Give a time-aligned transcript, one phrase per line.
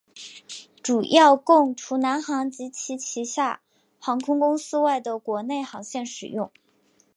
[0.81, 3.61] 主要供除南航及其旗下
[3.99, 6.51] 航空公司外的国内航线使用。